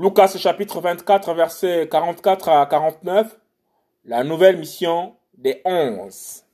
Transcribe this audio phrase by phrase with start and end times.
[0.00, 3.36] Lucas chapitre 24, versets 44 à 49.
[4.04, 6.44] La nouvelle mission des onze.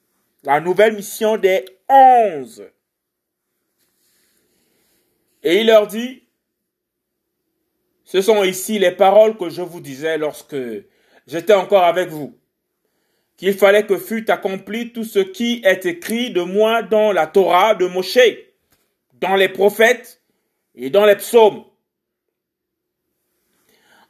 [0.45, 2.65] La nouvelle mission des onze.
[5.43, 6.23] Et il leur dit,
[8.05, 10.57] ce sont ici les paroles que je vous disais lorsque
[11.27, 12.39] j'étais encore avec vous,
[13.37, 17.75] qu'il fallait que fût accompli tout ce qui est écrit de moi dans la Torah
[17.75, 18.17] de Moshe,
[19.21, 20.23] dans les prophètes
[20.75, 21.65] et dans les psaumes.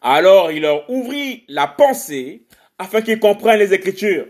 [0.07, 2.47] Alors il leur ouvrit la pensée
[2.79, 4.27] afin qu'ils comprennent les Écritures.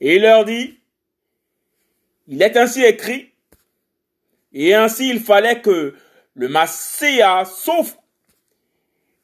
[0.00, 0.80] Et il leur dit,
[2.26, 3.32] il est ainsi écrit,
[4.52, 5.94] et ainsi il fallait que
[6.34, 7.98] le Masséa souffre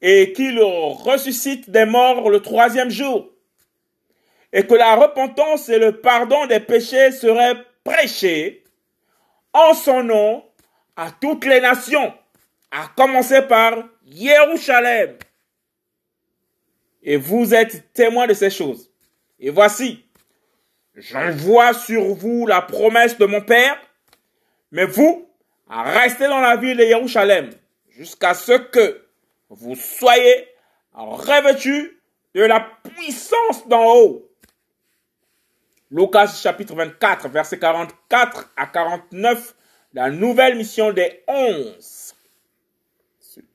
[0.01, 3.29] et qu'il ressuscite des morts le troisième jour,
[4.53, 8.63] et que la repentance et le pardon des péchés seraient prêchés
[9.51, 10.45] en son nom
[10.95, 12.13] à toutes les nations,
[12.71, 15.17] à commencer par Jérusalem.
[17.03, 18.91] Et vous êtes témoins de ces choses.
[19.39, 20.05] Et voici,
[20.95, 23.77] j'envoie sur vous la promesse de mon Père,
[24.71, 25.29] mais vous,
[25.69, 27.51] restez dans la ville de Jérusalem
[27.89, 29.05] jusqu'à ce que
[29.49, 30.47] vous soyez
[30.93, 32.01] revêtus
[32.33, 34.29] de la puissance d'en haut.
[35.89, 39.55] Lucas chapitre 24, verset 44 à 49,
[39.93, 41.96] la nouvelle mission des onze.